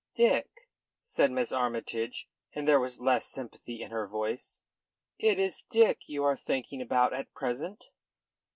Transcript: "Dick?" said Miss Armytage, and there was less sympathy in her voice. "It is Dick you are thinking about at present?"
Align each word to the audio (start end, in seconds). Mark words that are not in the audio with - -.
"Dick?" 0.15 0.67
said 1.03 1.29
Miss 1.29 1.51
Armytage, 1.51 2.27
and 2.53 2.67
there 2.67 2.79
was 2.79 2.99
less 2.99 3.27
sympathy 3.27 3.83
in 3.83 3.91
her 3.91 4.07
voice. 4.07 4.61
"It 5.19 5.37
is 5.37 5.61
Dick 5.69 6.09
you 6.09 6.23
are 6.23 6.35
thinking 6.35 6.81
about 6.81 7.13
at 7.13 7.31
present?" 7.35 7.91